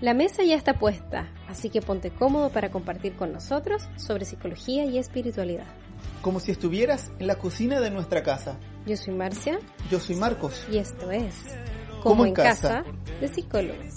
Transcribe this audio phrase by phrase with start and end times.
[0.00, 4.84] La mesa ya está puesta, así que ponte cómodo para compartir con nosotros sobre psicología
[4.84, 5.66] y espiritualidad.
[6.22, 8.56] Como si estuvieras en la cocina de nuestra casa.
[8.86, 9.58] Yo soy Marcia
[9.90, 10.64] Yo soy Marcos.
[10.70, 11.34] y esto es
[11.88, 12.84] Como Como en en casa.
[12.84, 12.84] casa
[13.20, 13.94] de psicólogos.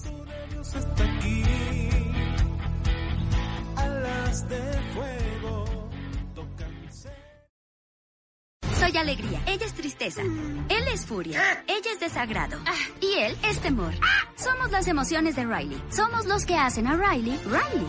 [8.91, 10.22] Soy alegría, ella es tristeza.
[10.22, 12.58] Él es furia, ella es desagrado.
[13.00, 13.94] Y él es temor.
[14.36, 15.81] Somos las emociones de Riley.
[15.89, 17.88] Somos los que hacen a Riley, Riley.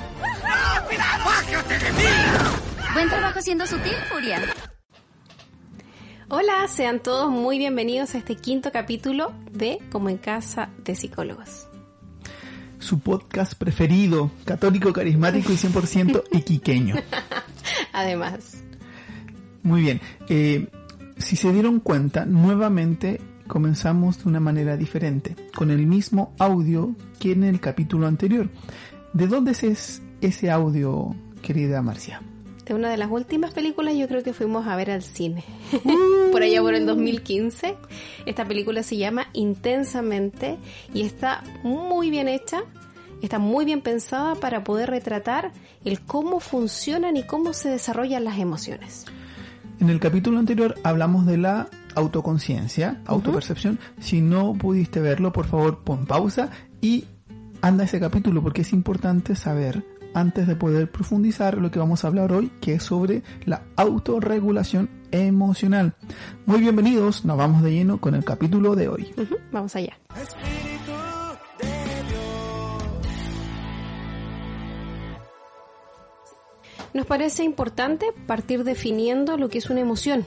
[2.94, 4.42] Buen trabajo siendo sutil, furia.
[6.28, 11.66] Hola, sean todos muy bienvenidos a este quinto capítulo de Como en casa de psicólogos.
[12.78, 16.94] Su podcast preferido, católico, carismático y 100% iquiqueño.
[17.92, 18.58] Además,
[19.64, 20.00] Muy bien.
[20.28, 20.68] eh,
[21.22, 27.32] si se dieron cuenta, nuevamente comenzamos de una manera diferente, con el mismo audio que
[27.32, 28.48] en el capítulo anterior.
[29.12, 32.22] ¿De dónde es ese audio, querida Marcia?
[32.64, 35.44] de una de las últimas películas yo creo que fuimos a ver al cine.
[36.32, 37.76] por allá por el 2015.
[38.26, 40.58] Esta película se llama Intensamente
[40.94, 42.62] y está muy bien hecha.
[43.20, 45.52] Está muy bien pensada para poder retratar
[45.84, 49.06] el cómo funcionan y cómo se desarrollan las emociones.
[49.82, 53.80] En el capítulo anterior hablamos de la autoconciencia, autopercepción.
[53.98, 57.06] Si no pudiste verlo, por favor pon pausa y
[57.62, 59.84] anda ese capítulo porque es importante saber
[60.14, 64.88] antes de poder profundizar lo que vamos a hablar hoy, que es sobre la autorregulación
[65.10, 65.96] emocional.
[66.46, 69.12] Muy bienvenidos, nos vamos de lleno con el capítulo de hoy.
[69.50, 69.98] Vamos allá.
[76.94, 80.26] Nos parece importante partir definiendo lo que es una emoción,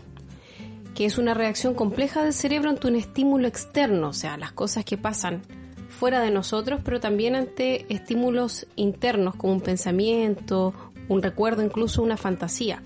[0.96, 4.84] que es una reacción compleja del cerebro ante un estímulo externo, o sea, las cosas
[4.86, 5.44] que pasan
[5.90, 10.74] fuera de nosotros, pero también ante estímulos internos como un pensamiento,
[11.08, 12.82] un recuerdo, incluso una fantasía.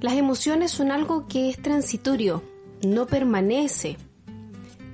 [0.00, 2.42] Las emociones son algo que es transitorio,
[2.82, 3.96] no permanece,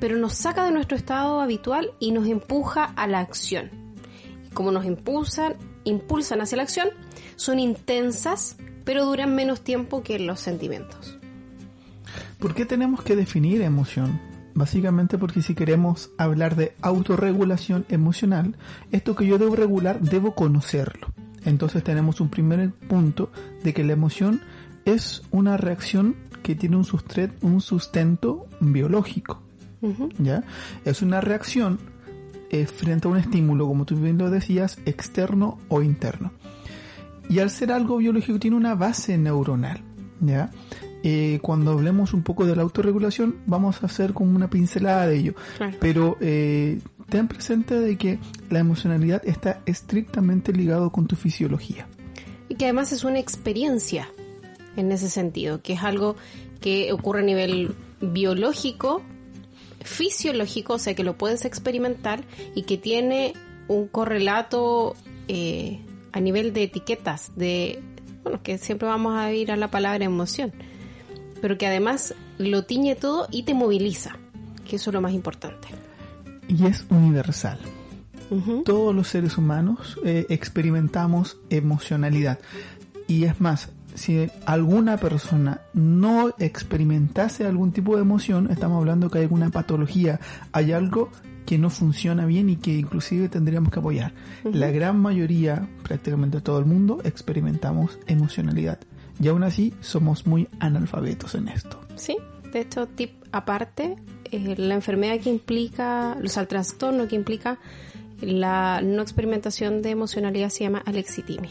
[0.00, 3.71] pero nos saca de nuestro estado habitual y nos empuja a la acción.
[4.53, 6.88] Como nos impulsan, impulsan hacia la acción,
[7.37, 11.19] son intensas, pero duran menos tiempo que los sentimientos.
[12.39, 14.21] ¿Por qué tenemos que definir emoción?
[14.55, 18.55] Básicamente porque si queremos hablar de autorregulación emocional,
[18.93, 21.09] esto que yo debo regular debo conocerlo.
[21.45, 23.31] Entonces tenemos un primer punto
[23.62, 24.43] de que la emoción
[24.84, 26.87] es una reacción que tiene un,
[27.43, 29.43] un sustento biológico.
[30.19, 30.45] ¿ya?
[30.84, 31.78] Es una reacción
[32.51, 36.33] eh, frente a un estímulo, como tú bien lo decías, externo o interno.
[37.29, 39.81] Y al ser algo biológico tiene una base neuronal,
[40.21, 40.51] ¿ya?
[41.03, 45.19] Eh, cuando hablemos un poco de la autorregulación, vamos a hacer como una pincelada de
[45.19, 45.34] ello.
[45.59, 45.77] Claro.
[45.79, 46.81] Pero eh,
[47.11, 48.19] ten presente de que
[48.49, 51.87] la emocionalidad está estrictamente ligado con tu fisiología.
[52.49, 54.09] Y que además es una experiencia
[54.77, 56.17] en ese sentido, que es algo
[56.61, 59.03] que ocurre a nivel biológico,
[59.83, 62.25] fisiológico, o sea que lo puedes experimentar
[62.55, 63.34] y que tiene
[63.69, 64.95] un correlato
[65.29, 65.81] eh,
[66.15, 67.83] a nivel de etiquetas, de,
[68.23, 70.53] bueno, que siempre vamos a ir a la palabra emoción,
[71.43, 74.17] pero que además lo tiñe todo y te moviliza,
[74.65, 75.67] que eso es lo más importante.
[76.47, 77.59] Y es universal.
[78.65, 82.39] Todos los seres humanos eh, experimentamos emocionalidad.
[83.07, 89.19] Y es más, si alguna persona no experimentase algún tipo de emoción, estamos hablando que
[89.19, 90.21] hay alguna patología,
[90.53, 91.10] hay algo
[91.47, 94.13] que no funciona bien y que inclusive tendríamos que apoyar.
[94.45, 98.79] La gran mayoría, prácticamente todo el mundo, experimentamos emocionalidad.
[99.21, 101.81] Y aún así somos muy analfabetos en esto.
[101.97, 102.17] Sí,
[102.53, 103.97] de hecho, tip aparte,
[104.31, 107.59] eh, la enfermedad que implica, o sea, el trastorno que implica
[108.21, 111.51] la no experimentación de emocionalidad se llama alexitimia.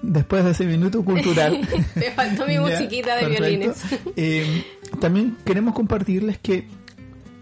[0.00, 1.60] Después de ese minuto cultural.
[1.96, 3.44] Me faltó mi musiquita de perfecto.
[3.44, 3.82] violines.
[4.16, 4.64] Eh,
[5.00, 6.68] también queremos compartirles que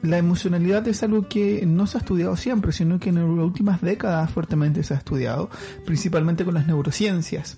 [0.06, 3.80] la emocionalidad es algo que no se ha estudiado siempre, sino que en las últimas
[3.80, 5.50] décadas fuertemente se ha estudiado,
[5.84, 7.56] principalmente con las neurociencias.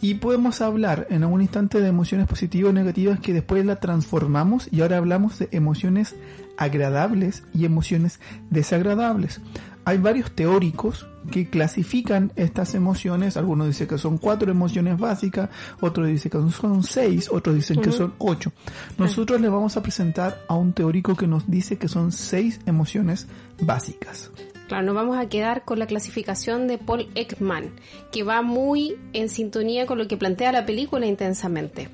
[0.00, 4.68] Y podemos hablar en algún instante de emociones positivas o negativas que después las transformamos
[4.70, 6.14] y ahora hablamos de emociones
[6.56, 8.20] agradables y emociones
[8.50, 9.40] desagradables.
[9.84, 13.36] Hay varios teóricos que clasifican estas emociones.
[13.36, 15.48] Algunos dicen que son cuatro emociones básicas,
[15.80, 18.52] otros dicen que son seis, otros dicen que son ocho.
[18.98, 23.28] Nosotros le vamos a presentar a un teórico que nos dice que son seis emociones
[23.60, 24.32] básicas.
[24.68, 27.72] Claro, nos vamos a quedar con la clasificación de Paul Ekman,
[28.10, 31.88] que va muy en sintonía con lo que plantea la película intensamente.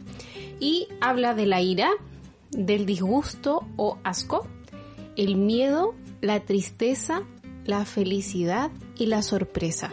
[0.58, 1.90] Y habla de la ira,
[2.50, 4.46] del disgusto o asco,
[5.16, 7.24] el miedo, la tristeza,
[7.66, 9.92] la felicidad y la sorpresa.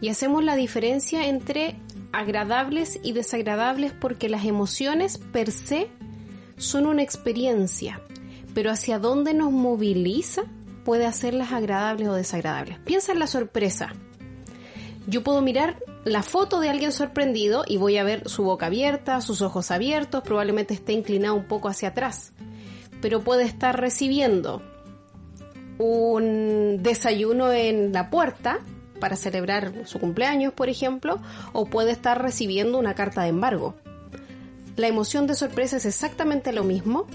[0.00, 1.76] Y hacemos la diferencia entre
[2.12, 5.88] agradables y desagradables porque las emociones per se
[6.58, 8.00] son una experiencia,
[8.54, 10.44] pero hacia dónde nos moviliza
[10.84, 12.78] puede hacerlas agradables o desagradables.
[12.80, 13.92] Piensa en la sorpresa.
[15.06, 19.20] Yo puedo mirar la foto de alguien sorprendido y voy a ver su boca abierta,
[19.20, 22.32] sus ojos abiertos, probablemente esté inclinado un poco hacia atrás,
[23.00, 24.62] pero puede estar recibiendo
[25.78, 28.60] un desayuno en la puerta
[29.00, 31.18] para celebrar su cumpleaños, por ejemplo,
[31.52, 33.74] o puede estar recibiendo una carta de embargo.
[34.76, 37.06] La emoción de sorpresa es exactamente lo mismo,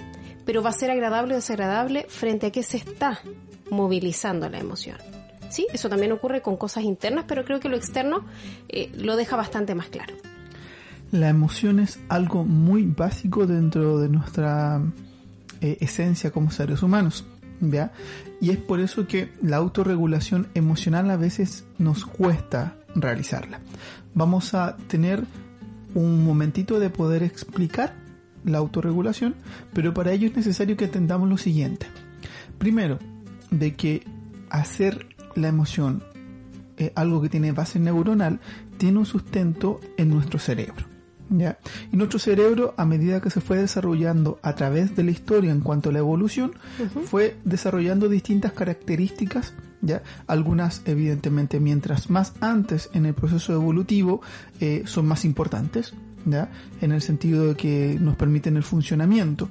[0.46, 3.22] pero va a ser agradable o desagradable frente a qué se está
[3.70, 4.98] movilizando la emoción.
[5.50, 8.26] Sí, eso también ocurre con cosas internas, pero creo que lo externo
[8.68, 10.14] eh, lo deja bastante más claro.
[11.12, 14.82] La emoción es algo muy básico dentro de nuestra
[15.62, 17.26] eh, esencia como seres humanos.
[17.62, 17.92] ¿ya?
[18.42, 23.60] Y es por eso que la autorregulación emocional a veces nos cuesta realizarla.
[24.14, 25.24] Vamos a tener
[25.94, 27.94] un momentito de poder explicar
[28.44, 29.36] la autorregulación,
[29.74, 31.88] pero para ello es necesario que atendamos lo siguiente.
[32.58, 33.00] Primero,
[33.60, 34.04] de que
[34.50, 36.04] hacer la emoción
[36.78, 38.40] eh, algo que tiene base neuronal
[38.78, 40.86] tiene un sustento en nuestro cerebro.
[41.30, 41.58] ¿ya?
[41.92, 45.62] Y nuestro cerebro, a medida que se fue desarrollando a través de la historia en
[45.62, 46.52] cuanto a la evolución,
[47.06, 50.04] fue desarrollando distintas características, ¿ya?
[50.28, 54.22] Algunas, evidentemente, mientras más antes en el proceso evolutivo,
[54.60, 55.94] eh, son más importantes,
[56.26, 56.50] ¿ya?
[56.82, 59.50] En el sentido de que nos permiten el funcionamiento.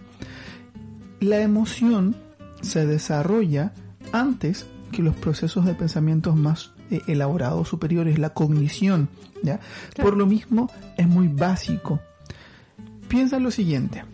[1.20, 2.14] La emoción
[2.60, 3.72] se desarrolla
[4.12, 9.08] antes que los procesos de pensamientos más eh, elaborados superiores, la cognición,
[9.42, 9.60] ¿ya?
[10.00, 12.00] Por lo mismo es muy básico.
[13.08, 14.04] Piensa en lo siguiente.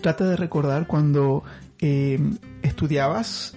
[0.00, 1.42] Trata de recordar cuando
[1.78, 2.20] eh,
[2.62, 3.54] estudiabas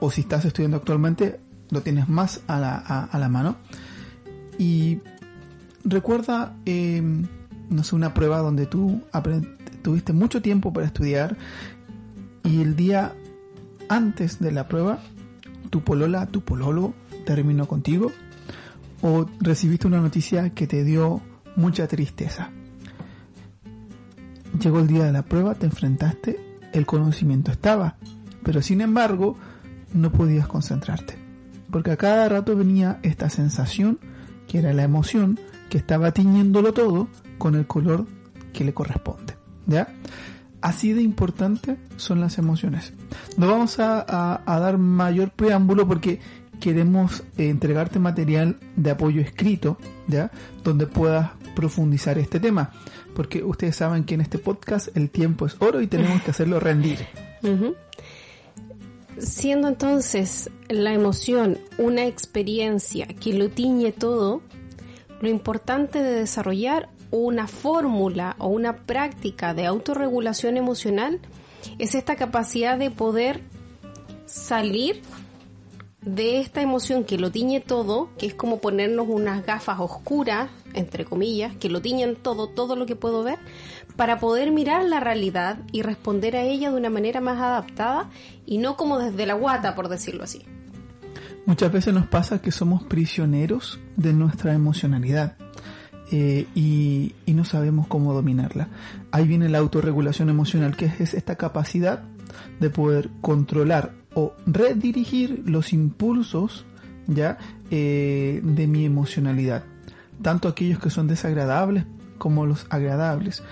[0.00, 3.56] o si estás estudiando actualmente, lo tienes más a la, a, la mano.
[4.58, 5.00] Y
[5.84, 7.02] recuerda, eh,
[7.70, 9.02] no sé, una prueba donde tú
[9.82, 11.36] tuviste mucho tiempo para estudiar
[12.44, 13.14] y el día
[13.88, 14.98] antes de la prueba,
[15.70, 16.94] tu polola, tu pololo
[17.24, 18.12] terminó contigo
[19.00, 21.20] o recibiste una noticia que te dio
[21.56, 22.50] mucha tristeza.
[24.60, 26.38] Llegó el día de la prueba, te enfrentaste,
[26.72, 27.96] el conocimiento estaba,
[28.42, 29.36] pero sin embargo
[29.92, 31.16] no podías concentrarte,
[31.70, 33.98] porque a cada rato venía esta sensación,
[34.46, 35.38] que era la emoción,
[35.68, 37.08] que estaba tiñéndolo todo
[37.38, 38.06] con el color
[38.52, 39.36] que le corresponde.
[39.66, 39.88] ¿Ya?
[40.62, 42.92] Así de importante son las emociones.
[43.36, 46.20] No vamos a, dar mayor preámbulo porque
[46.60, 49.76] queremos eh, entregarte material de apoyo escrito,
[50.06, 50.30] ¿ya?
[50.62, 52.70] Donde puedas profundizar este tema.
[53.14, 56.60] Porque ustedes saben que en este podcast el tiempo es oro y tenemos que hacerlo
[56.60, 56.98] rendir.
[59.18, 64.42] Siendo entonces la emoción una experiencia que lo tiñe todo,
[65.20, 66.88] lo importante de desarrollar
[67.18, 71.20] una fórmula o una práctica de autorregulación emocional
[71.78, 73.42] es esta capacidad de poder
[74.26, 75.02] salir
[76.00, 81.04] de esta emoción que lo tiñe todo, que es como ponernos unas gafas oscuras, entre
[81.04, 83.38] comillas, que lo tiñen todo, todo lo que puedo ver,
[83.94, 88.10] para poder mirar la realidad y responder a ella de una manera más adaptada
[88.46, 90.42] y no como desde la guata, por decirlo así.
[91.46, 95.36] Muchas veces nos pasa que somos prisioneros de nuestra emocionalidad.
[96.12, 98.68] Eh, y, no sabemos cómo dominarla.
[99.10, 102.02] Ahí viene la autorregulación emocional, que es esta capacidad
[102.60, 106.66] de poder controlar o redirigir los impulsos
[107.06, 107.38] ya
[107.70, 109.64] eh, de mi emocionalidad,
[110.20, 111.86] tanto aquellos que son desagradables
[112.18, 113.42] como los agradables.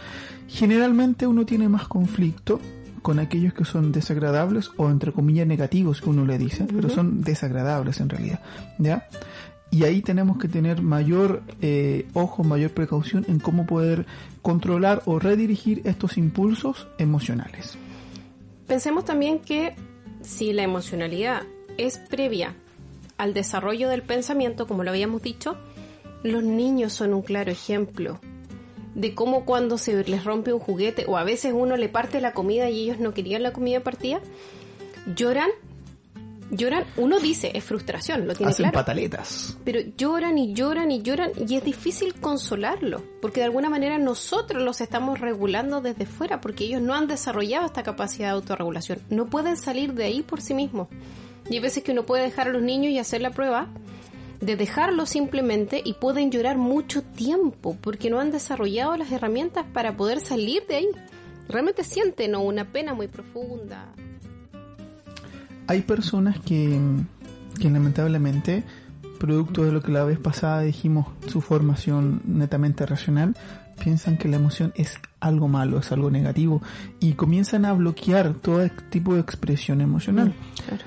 [0.47, 2.61] Generalmente uno tiene más conflicto
[3.01, 7.23] con aquellos que son desagradables o entre comillas negativos que uno le dice, pero son
[7.23, 8.41] desagradables en realidad,
[8.79, 9.09] ¿ya?
[9.71, 14.07] Y ahí tenemos que tener mayor eh, ojo, mayor precaución en cómo poder
[14.43, 17.79] controlar o redirigir estos impulsos emocionales.
[18.67, 19.75] Pensemos también que
[20.23, 21.43] si la emocionalidad
[21.79, 22.55] es previa
[23.17, 25.57] al desarrollo del pensamiento, como lo habíamos dicho,
[26.23, 28.21] Los niños son un claro ejemplo
[28.95, 32.35] de cómo cuando se les rompe un juguete o a veces uno le parte la
[32.35, 34.21] comida y ellos no querían la comida partida,
[35.17, 35.49] lloran
[36.51, 38.75] lloran, uno dice, es frustración, lo tiene Hacen claro.
[38.75, 39.57] pataletas.
[39.65, 44.63] Pero lloran y lloran y lloran y es difícil consolarlo, porque de alguna manera nosotros
[44.63, 49.27] los estamos regulando desde fuera, porque ellos no han desarrollado esta capacidad de autorregulación, no
[49.27, 50.89] pueden salir de ahí por sí mismos.
[51.49, 53.69] Y hay veces que uno puede dejar a los niños y hacer la prueba
[54.41, 59.97] de dejarlos simplemente y pueden llorar mucho tiempo, porque no han desarrollado las herramientas para
[59.97, 60.89] poder salir de ahí.
[61.49, 63.93] Realmente sienten una pena muy profunda,
[65.71, 66.81] hay personas que,
[67.61, 68.65] que lamentablemente,
[69.21, 73.37] producto de lo que la vez pasada dijimos, su formación netamente racional,
[73.81, 76.61] piensan que la emoción es algo malo, es algo negativo
[76.99, 80.31] y comienzan a bloquear todo tipo de expresión emocional.
[80.31, 80.85] Mm, claro.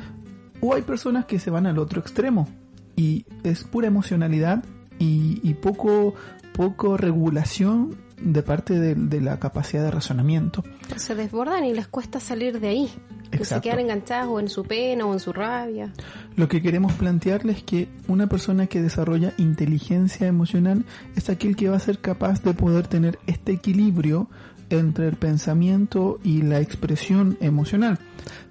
[0.60, 2.50] O hay personas que se van al otro extremo
[2.98, 4.66] y es pura emocionalidad
[5.00, 6.14] y, y poco,
[6.52, 10.62] poco regulación de parte de, de, la capacidad de razonamiento.
[10.98, 12.92] Se desbordan y les cuesta salir de ahí.
[13.38, 15.92] Que se quedan o en su pena o en su rabia.
[16.36, 20.86] Lo que queremos plantearles es que una persona que desarrolla inteligencia emocional
[21.16, 24.30] es aquel que va a ser capaz de poder tener este equilibrio
[24.70, 28.00] entre el pensamiento y la expresión emocional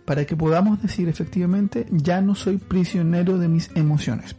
[0.04, 4.36] para que podamos decir efectivamente ya no soy prisionero de mis emociones.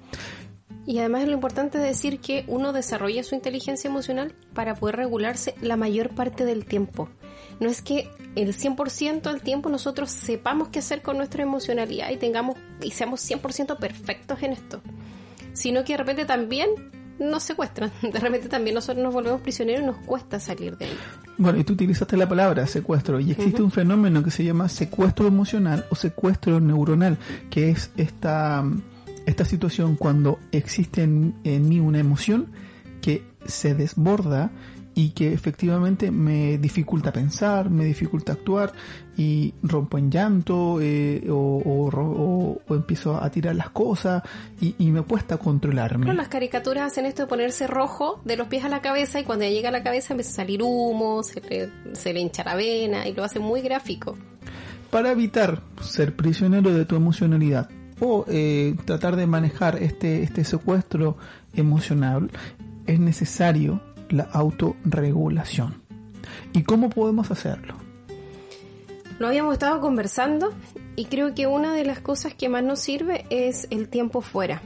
[0.86, 5.56] Y además lo importante es decir que uno desarrolla su inteligencia emocional para poder regularse
[5.62, 7.10] la mayor parte del tiempo.
[7.60, 12.18] No es que el 100% del tiempo nosotros sepamos qué hacer con nuestra emocionalidad y
[12.18, 14.82] tengamos y seamos 100% perfectos en esto,
[15.54, 16.70] sino que de repente también
[17.20, 20.98] nos secuestran, de repente también nosotros nos volvemos prisioneros y nos cuesta salir de ahí.
[21.38, 23.66] Bueno, y tú utilizaste la palabra secuestro y existe uh -huh.
[23.66, 27.18] un fenómeno que se llama secuestro emocional o secuestro neuronal,
[27.50, 28.64] que es esta
[29.26, 32.48] esta situación cuando existe en, en, mí una emoción
[33.02, 34.52] que se desborda
[34.96, 38.74] y que efectivamente me dificulta pensar, me dificulta actuar
[39.18, 44.24] y rompo en llanto eh, o, o, o, o, empiezo a tirar las cosas
[44.62, 46.06] y, y me cuesta controlarme.
[46.06, 49.24] Claro, las caricaturas hacen esto de ponerse rojo de los pies a la cabeza y
[49.24, 52.44] cuando ya llega a la cabeza empieza a salir humo, se le, se le hincha
[52.44, 54.18] la vena y lo hace muy gráfico.
[54.90, 57.70] Para evitar ser prisionero de tu emocionalidad,
[58.00, 61.18] o eh, tratar de manejar este, este secuestro
[61.56, 62.30] emocional,
[62.86, 65.82] es necesario la autorregulación.
[66.54, 67.76] ¿Y cómo podemos hacerlo?
[69.20, 70.54] Lo habíamos estado conversando
[70.96, 74.62] y creo que una de las cosas que más nos sirve es el tiempo fuera.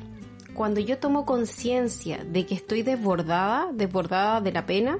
[0.53, 4.99] Cuando yo tomo conciencia de que estoy desbordada, desbordada de la pena,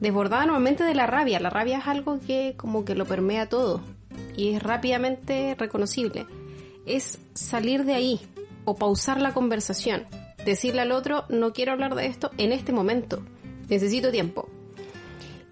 [0.00, 1.40] desbordada normalmente de la rabia.
[1.40, 3.80] La rabia es algo que como que lo permea todo
[4.36, 6.26] y es rápidamente reconocible
[6.86, 8.20] es salir de ahí
[8.64, 10.04] o pausar la conversación.
[10.44, 13.22] Decirle al otro, no quiero hablar de esto en este momento,
[13.68, 14.48] necesito tiempo.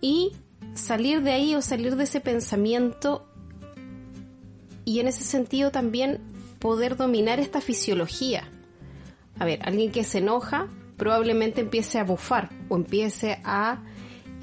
[0.00, 0.32] Y
[0.74, 3.26] salir de ahí o salir de ese pensamiento
[4.84, 6.20] y en ese sentido también
[6.58, 8.48] poder dominar esta fisiología.
[9.38, 13.82] A ver, alguien que se enoja probablemente empiece a bufar o empiece a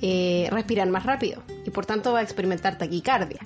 [0.01, 3.39] eh, respirar más rápido y por tanto va a experimentar taquicardia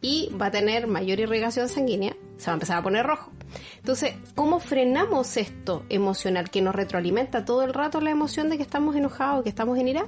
[0.00, 3.30] y va a tener mayor irrigación sanguínea, se va a empezar a poner rojo.
[3.76, 8.62] Entonces, ¿cómo frenamos esto emocional que nos retroalimenta todo el rato la emoción de que
[8.62, 10.06] estamos enojados, que estamos en ira?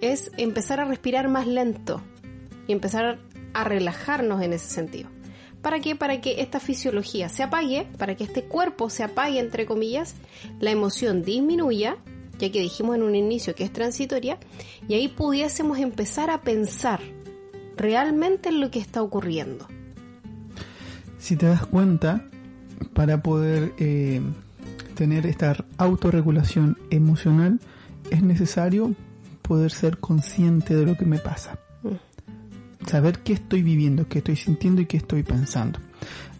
[0.00, 2.00] Es empezar a respirar más lento
[2.66, 3.20] y empezar
[3.54, 5.08] a relajarnos en ese sentido.
[5.60, 5.94] ¿Para qué?
[5.94, 10.16] Para que esta fisiología se apague, para que este cuerpo se apague, entre comillas,
[10.58, 11.98] la emoción disminuya,
[12.38, 14.38] ya que dijimos en un inicio que es transitoria,
[14.88, 17.00] y ahí pudiésemos empezar a pensar
[17.76, 19.68] realmente en lo que está ocurriendo.
[21.22, 22.24] Si te das cuenta,
[22.94, 24.20] para poder eh,
[24.96, 27.60] tener esta autorregulación emocional,
[28.10, 28.96] es necesario
[29.40, 31.60] poder ser consciente de lo que me pasa.
[31.84, 32.88] Mm.
[32.88, 35.78] Saber qué estoy viviendo, qué estoy sintiendo y qué estoy pensando.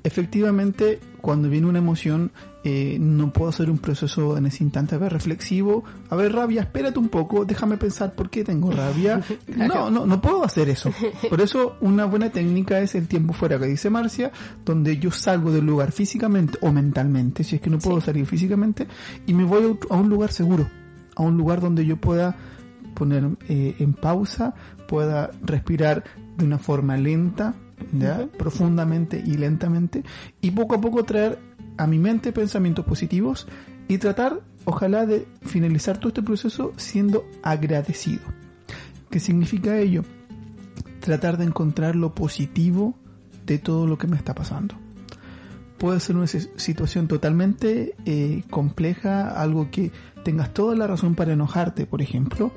[0.03, 2.33] Efectivamente, cuando viene una emoción,
[2.65, 6.63] eh, no puedo hacer un proceso en ese instante a ver reflexivo, a ver rabia,
[6.63, 9.21] espérate un poco, déjame pensar por qué tengo rabia.
[9.57, 10.91] No, no, no puedo hacer eso.
[11.29, 14.31] Por eso una buena técnica es el tiempo fuera que dice Marcia,
[14.65, 18.07] donde yo salgo del lugar físicamente o mentalmente, si es que no puedo sí.
[18.07, 18.87] salir físicamente,
[19.27, 20.69] y me voy a un lugar seguro,
[21.17, 22.37] a un lugar donde yo pueda
[22.95, 24.55] poner eh, en pausa,
[24.89, 26.05] pueda respirar
[26.37, 27.55] de una forma lenta,
[27.93, 28.19] ¿ya?
[28.21, 28.31] Uh -huh.
[28.31, 30.05] profundamente y lentamente,
[30.41, 31.39] y poco a poco traer
[31.77, 33.47] a mi mente pensamientos positivos
[33.89, 38.23] y tratar, ojalá, de finalizar todo este proceso siendo agradecido.
[39.11, 40.05] ¿Qué significa ello?
[41.01, 42.95] Tratar de encontrar lo positivo
[43.47, 44.75] de todo lo que me está pasando.
[45.79, 49.91] puede ser una situación totalmente eh, compleja, algo que
[50.23, 52.53] tengas toda la razón para enojarte, por ejemplo,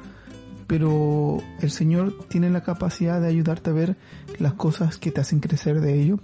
[0.67, 3.95] pero el Señor tiene la capacidad de ayudarte a ver
[4.39, 6.19] las cosas que te hacen crecer de ello,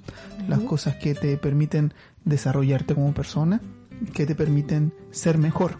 [0.48, 1.94] las cosas que te permiten
[2.25, 3.62] desarrollarte como persona,
[4.13, 5.78] que te permiten ser mejor.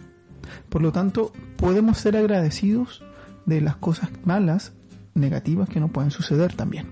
[0.68, 3.02] Por lo tanto, podemos ser agradecidos
[3.46, 4.72] de las cosas malas,
[5.14, 6.88] negativas que nos pueden suceder también.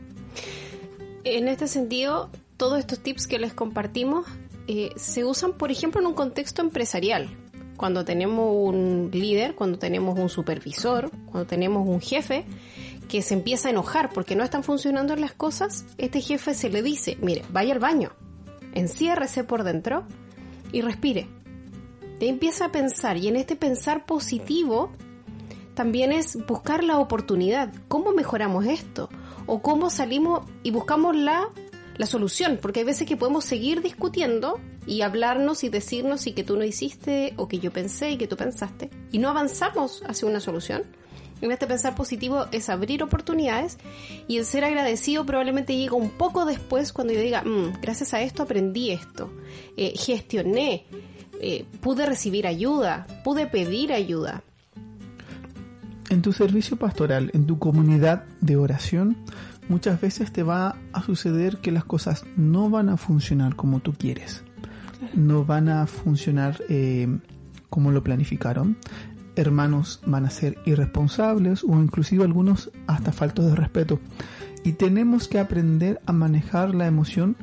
[1.25, 4.26] En este sentido, todos estos tips que les compartimos
[4.66, 7.28] eh, se usan, por ejemplo, en un contexto empresarial
[7.80, 12.45] cuando tenemos un líder, cuando tenemos un supervisor, cuando tenemos un jefe
[13.09, 16.83] que se empieza a enojar porque no están funcionando las cosas, este jefe se le
[16.83, 18.12] dice, mire, vaya al baño,
[18.75, 20.05] enciérrese por dentro
[20.73, 21.29] y respire.
[22.21, 24.91] Y empieza a pensar y en este pensar positivo
[25.75, 29.09] también es buscar la oportunidad, cómo mejoramos esto
[29.47, 31.49] o cómo salimos y buscamos la
[32.00, 36.43] la solución, porque hay veces que podemos seguir discutiendo y hablarnos y decirnos y que
[36.43, 40.27] tú no hiciste o que yo pensé y que tú pensaste y no avanzamos hacia
[40.27, 40.85] una solución.
[41.40, 43.78] En este pensar positivo es abrir oportunidades
[44.28, 48.20] y el ser agradecido probablemente llega un poco después cuando yo diga, mm, gracias a
[48.20, 49.32] esto aprendí esto,
[49.76, 50.85] eh, gestioné,
[51.40, 54.42] eh, pude recibir ayuda, pude pedir ayuda.
[56.11, 59.16] En tu servicio pastoral, en tu comunidad de oración,
[59.68, 63.94] muchas veces te va a suceder que las cosas no van a funcionar como tú
[63.94, 64.44] quieres.
[65.14, 67.09] No van a funcionar eh,
[67.70, 68.76] como lo planificaron.
[69.40, 73.99] Hermanos van a ser irresponsables o inclusive algunos hasta faltos de respeto.
[74.64, 77.37] Y tenemos que aprender a manejar la emoción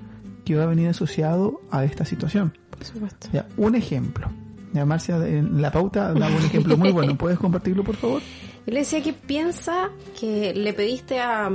[0.46, 2.58] que va a venir asociado a esta situación.
[2.70, 3.28] Por supuesto.
[3.34, 4.30] Ya, un ejemplo.
[4.74, 7.18] Ya, Marcia, en la pauta da un ejemplo muy bueno.
[7.18, 8.22] ¿Puedes compartirlo, por favor?
[8.66, 9.90] Yo le decía que piensa
[10.20, 11.50] que le pediste a,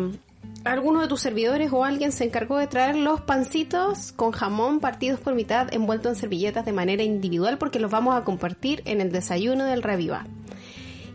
[0.64, 5.21] alguno de tus servidores o alguien se encargó de traer los pancitos con jamón partidos
[5.21, 9.11] por mitad envueltos en servilletas de manera individual porque los vamos a compartir en el
[9.11, 10.26] desayuno del Reviva.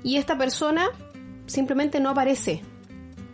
[0.03, 0.89] Y esta persona
[1.45, 2.61] simplemente no aparece,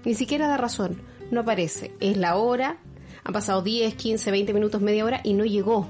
[0.06, 1.02] ni siquiera da razón,
[1.32, 1.94] no aparece.
[2.00, 2.78] Es la hora,
[3.24, 5.90] han pasado 10, 15, 20 minutos, media hora y no llegó.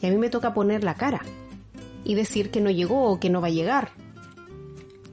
[0.00, 1.20] Y a mí me toca poner la cara
[2.04, 3.90] y decir que no llegó o que no va a llegar.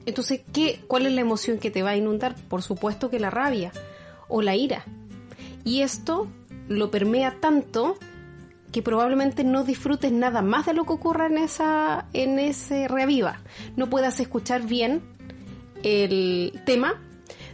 [0.06, 2.34] Entonces, ¿qué, ¿cuál es la emoción que te va a inundar?
[2.48, 3.70] Por supuesto que la rabia
[4.30, 4.84] o la ira.
[5.64, 6.28] Y esto
[6.68, 7.96] lo permea tanto
[8.72, 13.40] que probablemente no disfrutes nada más de lo que ocurra en esa en ese reaviva.
[13.76, 15.02] No puedas escuchar bien
[15.82, 17.00] el tema,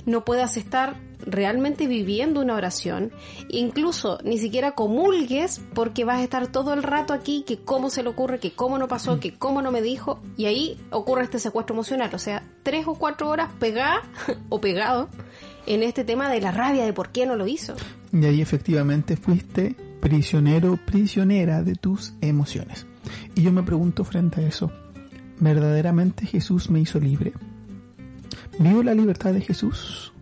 [0.04, 3.10] no puedas estar realmente viviendo una oración,
[3.48, 8.02] incluso ni siquiera comulgues porque vas a estar todo el rato aquí, que cómo se
[8.02, 11.38] le ocurre, que cómo no pasó, que cómo no me dijo, y ahí ocurre este
[11.38, 14.02] secuestro emocional, o sea, tres o cuatro horas pegada
[14.48, 15.08] o pegado
[15.66, 17.74] en este tema de la rabia de por qué no lo hizo.
[18.12, 22.86] Y ahí efectivamente fuiste prisionero, prisionera de tus emociones.
[23.34, 24.70] Y yo me pregunto frente a eso,
[25.40, 27.32] ¿verdaderamente Jesús me hizo libre?
[28.58, 30.12] ¿Vivo la libertad de Jesús?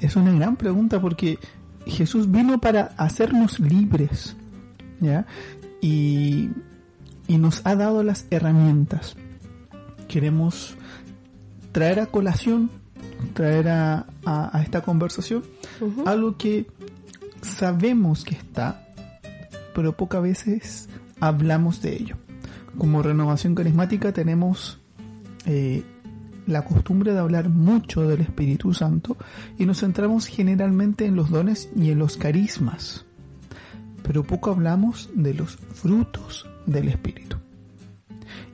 [0.00, 1.38] Es una gran pregunta porque
[1.86, 4.36] Jesús vino para hacernos libres,
[5.00, 5.26] ¿ya?
[5.80, 6.50] Y,
[7.26, 9.16] y nos ha dado las herramientas.
[10.08, 10.76] Queremos
[11.72, 12.70] traer a colación
[13.34, 14.06] traer a,
[14.62, 15.42] esta conversación
[16.06, 16.66] algo que
[17.42, 18.86] sabemos que está,
[19.74, 20.88] pero pocas veces
[21.20, 22.16] hablamos de ello.
[22.76, 24.78] Como renovación carismática tenemos
[25.46, 25.82] eh,
[26.48, 29.16] la costumbre de hablar mucho del Espíritu Santo
[29.58, 33.04] y nos centramos generalmente en los dones y en los carismas,
[34.02, 37.36] pero poco hablamos de los frutos del Espíritu.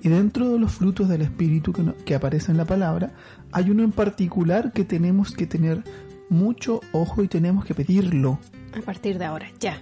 [0.02, 3.12] Y dentro de los frutos del Espíritu que, que aparece en la palabra,
[3.54, 5.84] hay uno en particular que tenemos que tener
[6.28, 8.40] mucho ojo y tenemos que pedirlo.
[8.76, 9.80] A partir de ahora, ya.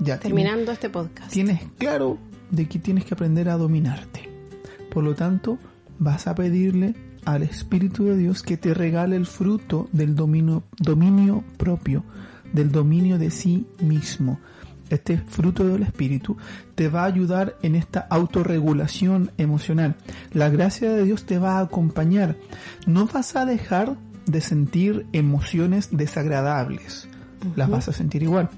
[0.00, 0.18] Ya.
[0.18, 1.32] Terminando este podcast.
[1.32, 2.18] Tienes claro
[2.50, 4.28] de que tienes que aprender a dominarte.
[4.92, 5.58] Por lo tanto,
[6.00, 11.44] vas a pedirle al Espíritu de Dios que te regale el fruto del dominio, dominio
[11.56, 12.04] propio,
[12.52, 14.40] del dominio de sí mismo,
[14.94, 16.36] este fruto del Espíritu,
[16.74, 19.96] te va a ayudar en esta autorregulación emocional.
[20.32, 22.36] La gracia de Dios te va a acompañar.
[22.86, 27.08] No vas a dejar de sentir emociones desagradables.
[27.56, 28.50] Las vas a sentir igual.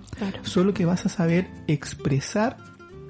[0.42, 2.59] Solo que vas a saber expresar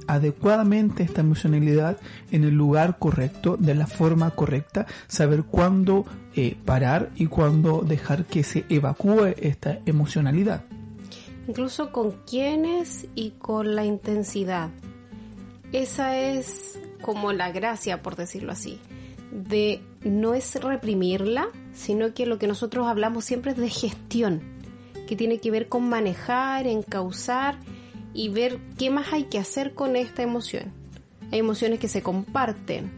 [0.06, 1.98] adecuadamente esta emocionalidad
[2.30, 8.26] en el lugar correcto, de la forma correcta, saber cuándo eh, parar y cuándo dejar
[8.26, 10.64] que se evacúe esta emocionalidad
[11.46, 14.70] incluso con quiénes y con la intensidad.
[15.72, 18.78] Esa es como la gracia, por decirlo así,
[19.33, 24.40] de no es reprimirla, sino que lo que nosotros hablamos siempre es de gestión,
[25.09, 27.59] que tiene que ver con manejar, encauzar
[28.14, 30.72] y ver qué más hay que hacer con esta emoción.
[31.33, 32.90] Hay emociones que se comparten,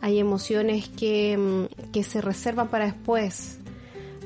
[0.00, 3.58] hay emociones que, mm, que se reservan para después.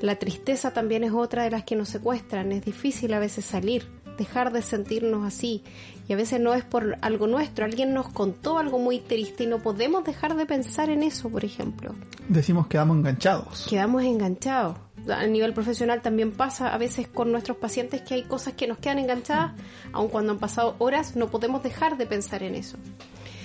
[0.07, 3.91] La tristeza también es otra de las que nos secuestran, es difícil a veces salir
[4.17, 5.65] dejar de sentirnos así.
[6.07, 9.47] Y a veces no es por algo nuestro, alguien nos contó algo muy triste y
[9.49, 11.93] no podemos dejar de pensar en eso, por ejemplo.
[12.29, 13.67] Decimos quedamos enganchados.
[13.69, 14.77] Quedamos enganchados.
[15.13, 18.79] A nivel profesional también pasa a veces con nuestros pacientes que hay cosas que nos
[18.79, 19.55] quedan enganchadas,
[19.93, 22.79] aun cuando han pasado horas, no podemos dejar de pensar en eso.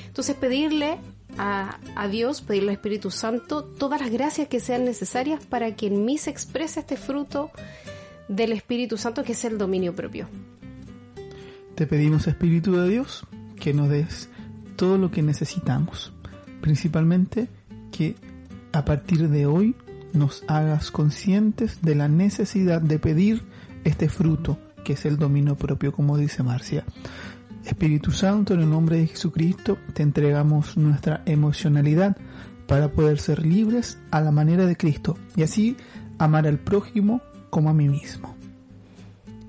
[0.05, 0.99] Entonces pedirle
[1.37, 6.05] a, Dios, pedirle al Espíritu Santo todas las gracias que sean necesarias para que en
[6.05, 7.51] mí se exprese este fruto
[8.27, 10.27] del Espíritu Santo que es el dominio propio.
[11.75, 13.25] Te pedimos, Espíritu de Dios,
[13.59, 14.29] que nos des
[14.75, 16.13] todo lo que necesitamos,
[16.61, 17.47] principalmente
[17.91, 18.15] que
[18.73, 19.75] a partir de hoy
[20.13, 23.43] nos hagas conscientes de la necesidad de pedir
[23.83, 26.83] este fruto, que es el dominio propio, como dice Marcia.
[27.65, 32.17] Espíritu Santo, en el nombre de Jesucristo, te entregamos nuestra emocionalidad
[32.67, 35.75] para poder ser libres a la manera de Cristo y así
[36.17, 38.35] amar al prójimo como a mí mismo.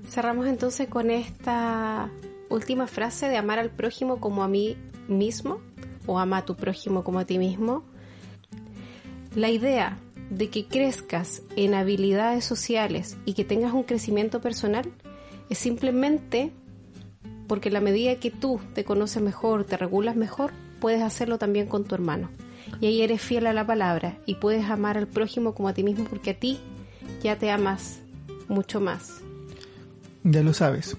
[0.07, 2.09] Cerramos entonces con esta
[2.49, 5.59] última frase de amar al prójimo como a mí mismo
[6.05, 7.83] o ama a tu prójimo como a ti mismo.
[9.35, 9.97] La idea
[10.29, 14.91] de que crezcas en habilidades sociales y que tengas un crecimiento personal
[15.49, 16.51] es simplemente
[17.47, 21.83] porque la medida que tú te conoces mejor, te regulas mejor, puedes hacerlo también con
[21.83, 22.29] tu hermano.
[22.79, 25.83] Y ahí eres fiel a la palabra y puedes amar al prójimo como a ti
[25.83, 26.59] mismo porque a ti
[27.21, 27.99] ya te amas
[28.47, 29.21] mucho más.
[30.23, 30.97] Ya lo sabes.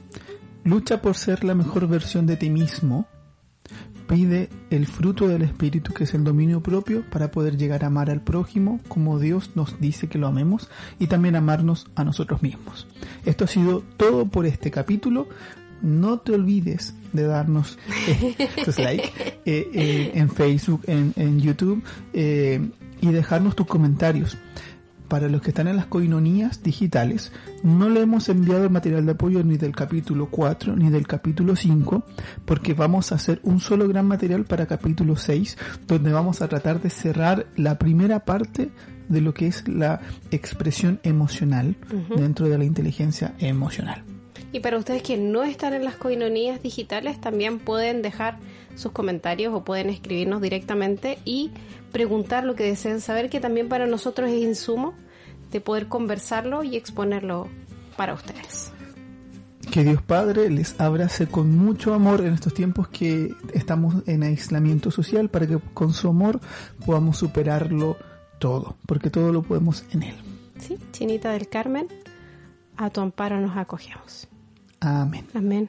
[0.64, 3.06] Lucha por ser la mejor versión de ti mismo.
[4.08, 8.10] Pide el fruto del Espíritu, que es el dominio propio, para poder llegar a amar
[8.10, 12.86] al prójimo como Dios nos dice que lo amemos y también amarnos a nosotros mismos.
[13.24, 15.26] Esto ha sido todo por este capítulo.
[15.82, 19.12] No te olvides de darnos eh, tus like
[19.44, 21.82] eh, eh, en Facebook, en, en YouTube
[22.12, 24.36] y dejarnos tus comentarios
[25.08, 27.30] para los que están en las coinonías digitales,
[27.62, 31.54] no le hemos enviado el material de apoyo ni del capítulo 4 ni del capítulo
[31.54, 32.02] 5,
[32.44, 35.56] porque vamos a hacer un solo gran material para capítulo 6,
[35.86, 38.70] donde vamos a tratar de cerrar la primera parte
[39.08, 41.76] de lo que es la expresión emocional
[42.16, 44.02] dentro de la inteligencia emocional.
[44.54, 48.38] Y para ustedes que no están en las coinonías digitales, también pueden dejar
[48.76, 51.50] sus comentarios o pueden escribirnos directamente y
[51.90, 54.94] preguntar lo que deseen saber, que también para nosotros es insumo
[55.50, 57.48] de poder conversarlo y exponerlo
[57.96, 58.70] para ustedes.
[59.72, 64.92] Que Dios Padre les abrace con mucho amor en estos tiempos que estamos en aislamiento
[64.92, 66.38] social para que con su amor
[66.86, 67.96] podamos superarlo
[68.38, 70.14] todo, porque todo lo podemos en Él.
[70.60, 71.88] Sí, Chinita del Carmen,
[72.76, 74.28] a tu amparo nos acogemos.
[74.84, 75.24] Amén.
[75.34, 75.68] Amén.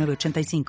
[0.00, 0.64] 85